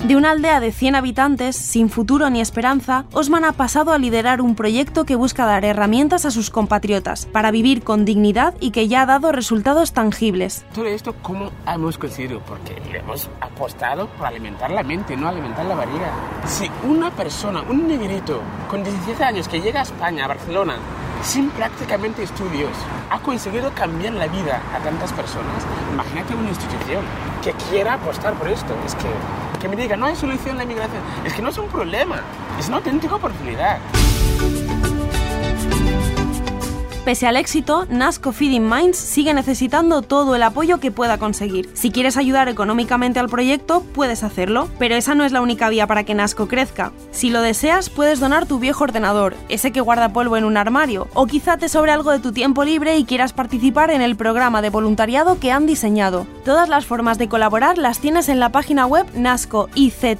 De 0.09 0.15
una 0.15 0.31
aldea 0.31 0.59
de 0.59 0.71
100 0.71 0.95
habitantes, 0.95 1.55
sin 1.55 1.87
futuro 1.87 2.31
ni 2.31 2.41
esperanza, 2.41 3.05
Osman 3.13 3.45
ha 3.45 3.51
pasado 3.51 3.91
a 3.91 3.99
liderar 3.99 4.41
un 4.41 4.55
proyecto 4.55 5.05
que 5.05 5.15
busca 5.15 5.45
dar 5.45 5.63
herramientas 5.65 6.25
a 6.25 6.31
sus 6.31 6.49
compatriotas 6.49 7.27
para 7.27 7.51
vivir 7.51 7.83
con 7.83 8.05
dignidad 8.05 8.55
y 8.59 8.71
que 8.71 8.87
ya 8.87 9.03
ha 9.03 9.05
dado 9.05 9.31
resultados 9.31 9.93
tangibles. 9.93 10.65
Todo 10.73 10.87
esto, 10.87 11.13
¿cómo 11.21 11.51
hemos 11.67 11.99
conseguido? 11.99 12.39
Porque 12.39 12.75
hemos 12.91 13.29
apostado 13.39 14.07
por 14.07 14.25
alimentar 14.25 14.71
la 14.71 14.81
mente, 14.81 15.15
no 15.15 15.27
alimentar 15.27 15.63
la 15.67 15.75
barriga. 15.75 16.11
Si 16.47 16.67
una 16.87 17.11
persona, 17.11 17.61
un 17.69 17.87
negrito 17.87 18.41
con 18.67 18.83
17 18.83 19.23
años 19.23 19.47
que 19.47 19.61
llega 19.61 19.81
a 19.81 19.83
España, 19.83 20.25
a 20.25 20.29
Barcelona, 20.29 20.79
sin 21.23 21.49
prácticamente 21.51 22.23
estudios, 22.23 22.71
ha 23.09 23.19
conseguido 23.19 23.71
cambiar 23.73 24.13
la 24.13 24.27
vida 24.27 24.61
a 24.75 24.79
tantas 24.79 25.11
personas, 25.13 25.63
imagínate 25.93 26.35
una 26.35 26.49
institución 26.49 27.03
que 27.43 27.53
quiera 27.69 27.93
apostar 27.93 28.33
por 28.33 28.47
esto. 28.47 28.73
Es 28.85 28.95
que 28.95 29.07
que 29.59 29.67
me 29.67 29.75
diga, 29.75 29.97
no 29.97 30.05
hay 30.05 30.15
solución 30.15 30.55
a 30.55 30.57
la 30.59 30.63
inmigración. 30.63 31.01
Es 31.25 31.33
que 31.33 31.41
no 31.41 31.49
es 31.49 31.57
un 31.57 31.67
problema, 31.67 32.21
es 32.57 32.67
una 32.67 32.77
auténtica 32.77 33.15
oportunidad. 33.15 33.79
Pese 37.09 37.25
al 37.25 37.37
éxito, 37.37 37.87
Nasco 37.89 38.31
Feeding 38.31 38.69
Minds 38.69 38.95
sigue 38.95 39.33
necesitando 39.33 40.03
todo 40.03 40.35
el 40.35 40.43
apoyo 40.43 40.79
que 40.79 40.91
pueda 40.91 41.17
conseguir. 41.17 41.67
Si 41.73 41.89
quieres 41.89 42.17
ayudar 42.17 42.49
económicamente 42.49 43.19
al 43.19 43.29
proyecto, 43.29 43.83
puedes 43.95 44.21
hacerlo, 44.21 44.69
pero 44.77 44.93
esa 44.93 45.15
no 45.15 45.23
es 45.23 45.31
la 45.31 45.41
única 45.41 45.69
vía 45.69 45.87
para 45.87 46.03
que 46.03 46.13
Nasco 46.13 46.47
crezca. 46.47 46.91
Si 47.09 47.31
lo 47.31 47.41
deseas, 47.41 47.89
puedes 47.89 48.19
donar 48.19 48.45
tu 48.45 48.59
viejo 48.59 48.83
ordenador, 48.83 49.35
ese 49.49 49.71
que 49.71 49.81
guarda 49.81 50.13
polvo 50.13 50.37
en 50.37 50.43
un 50.43 50.55
armario, 50.55 51.07
o 51.15 51.25
quizá 51.25 51.57
te 51.57 51.67
sobre 51.67 51.91
algo 51.91 52.11
de 52.11 52.19
tu 52.19 52.31
tiempo 52.31 52.63
libre 52.63 52.95
y 52.99 53.05
quieras 53.05 53.33
participar 53.33 53.89
en 53.89 54.03
el 54.03 54.15
programa 54.15 54.61
de 54.61 54.69
voluntariado 54.69 55.39
que 55.39 55.51
han 55.51 55.65
diseñado. 55.65 56.27
Todas 56.45 56.69
las 56.69 56.85
formas 56.85 57.17
de 57.17 57.27
colaborar 57.27 57.79
las 57.79 57.97
tienes 57.97 58.29
en 58.29 58.39
la 58.39 58.49
página 58.49 58.85
web 58.85 59.07
nascoict.org. 59.15 60.15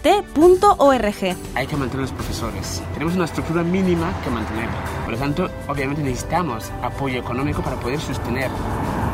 Hay 1.54 1.68
que 1.68 1.78
mantener 1.78 2.02
los 2.02 2.14
profesores. 2.14 2.82
Tenemos 2.96 3.14
una 3.14 3.26
estructura 3.26 3.62
mínima 3.62 4.12
que 4.24 4.32
mantener. 4.32 4.99
Por 5.10 5.18
lo 5.18 5.24
tanto, 5.24 5.50
obviamente 5.68 6.04
necesitamos 6.04 6.72
apoyo 6.84 7.20
económico 7.20 7.64
para 7.64 7.78
poder 7.78 8.00
sostener 8.00 8.52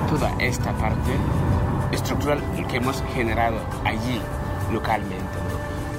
toda 0.10 0.30
esta 0.40 0.74
parte 0.74 1.12
estructural 1.94 2.44
que 2.68 2.76
hemos 2.76 3.02
generado 3.14 3.56
allí 3.86 4.20
localmente. 4.74 5.24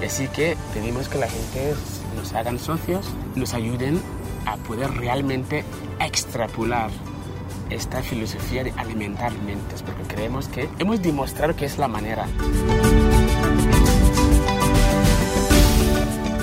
Así 0.04 0.28
que 0.28 0.54
pedimos 0.74 1.08
que 1.08 1.16
la 1.16 1.28
gente 1.28 1.74
nos 2.14 2.34
hagan 2.34 2.58
socios, 2.58 3.08
nos 3.36 3.54
ayuden 3.54 3.98
a 4.44 4.58
poder 4.58 4.90
realmente 4.92 5.64
extrapolar 5.98 6.90
esta 7.70 8.02
filosofía 8.02 8.64
de 8.64 8.72
alimentar 8.72 9.32
mentes, 9.46 9.82
porque 9.82 10.02
creemos 10.02 10.48
que 10.48 10.68
hemos 10.78 11.00
demostrado 11.00 11.56
que 11.56 11.64
es 11.64 11.78
la 11.78 11.88
manera. 11.88 12.26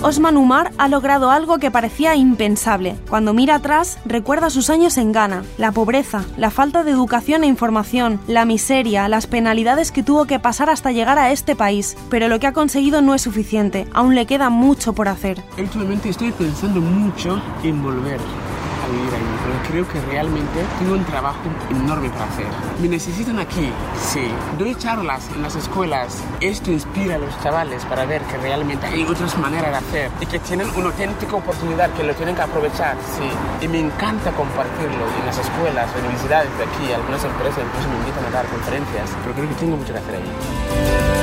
Osman 0.03 0.35
Umar 0.35 0.73
ha 0.77 0.89
logrado 0.89 1.31
algo 1.31 1.59
que 1.59 1.71
parecía 1.71 2.13
impensable. 2.13 2.97
Cuando 3.09 3.33
mira 3.33 3.55
atrás, 3.55 3.99
recuerda 4.03 4.49
sus 4.49 4.69
años 4.69 4.97
en 4.97 5.13
Ghana, 5.13 5.45
la 5.57 5.71
pobreza, 5.71 6.25
la 6.35 6.51
falta 6.51 6.83
de 6.83 6.91
educación 6.91 7.45
e 7.45 7.47
información, 7.47 8.19
la 8.27 8.43
miseria, 8.43 9.07
las 9.07 9.27
penalidades 9.27 9.93
que 9.93 10.03
tuvo 10.03 10.25
que 10.25 10.39
pasar 10.39 10.69
hasta 10.69 10.91
llegar 10.91 11.19
a 11.19 11.31
este 11.31 11.55
país. 11.55 11.95
Pero 12.09 12.27
lo 12.27 12.37
que 12.41 12.47
ha 12.47 12.51
conseguido 12.51 13.01
no 13.01 13.15
es 13.15 13.21
suficiente, 13.21 13.87
aún 13.93 14.13
le 14.13 14.25
queda 14.25 14.49
mucho 14.49 14.91
por 14.91 15.07
hacer. 15.07 15.41
Últimamente 15.57 16.09
estoy 16.09 16.33
pensando 16.33 16.81
mucho 16.81 17.41
en 17.63 17.81
volver 17.81 18.19
vivir 18.93 19.13
ahí, 19.13 19.39
pero 19.43 19.69
creo 19.69 19.87
que 19.87 20.01
realmente 20.09 20.59
tengo 20.79 20.93
un 20.93 21.05
trabajo 21.05 21.39
enorme 21.69 22.09
para 22.09 22.25
hacer. 22.25 22.47
Me 22.81 22.87
necesitan 22.87 23.39
aquí, 23.39 23.69
sí. 23.97 24.27
Doy 24.57 24.75
charlas 24.75 25.29
en 25.35 25.41
las 25.41 25.55
escuelas. 25.55 26.23
Esto 26.41 26.71
inspira 26.71 27.15
a 27.15 27.17
los 27.17 27.37
chavales 27.41 27.83
para 27.85 28.05
ver 28.05 28.21
que 28.23 28.37
realmente 28.37 28.85
hay 28.85 29.03
otras 29.03 29.37
maneras 29.37 29.71
de 29.71 29.77
hacer 29.77 30.11
y 30.21 30.25
que 30.25 30.39
tienen 30.39 30.67
una 30.75 30.87
auténtica 30.87 31.35
oportunidad 31.35 31.91
que 31.93 32.03
lo 32.03 32.13
tienen 32.13 32.35
que 32.35 32.41
aprovechar, 32.41 32.95
sí. 33.17 33.65
Y 33.65 33.67
me 33.67 33.79
encanta 33.79 34.31
compartirlo 34.31 35.05
en 35.19 35.25
las 35.25 35.37
escuelas, 35.37 35.89
universidades 35.99 36.49
de 36.57 36.63
aquí, 36.63 36.93
algunas 36.93 37.23
empresas 37.23 37.63
incluso 37.65 37.89
me 37.89 37.95
invitan 37.97 38.25
a 38.25 38.29
dar 38.29 38.45
conferencias, 38.47 39.09
pero 39.23 39.35
creo 39.35 39.49
que 39.49 39.55
tengo 39.55 39.77
mucho 39.77 39.93
que 39.93 39.99
hacer 39.99 40.15
ahí. 40.15 41.22